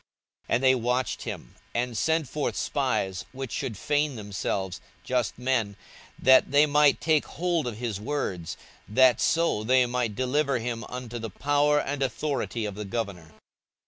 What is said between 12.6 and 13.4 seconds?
of the governor.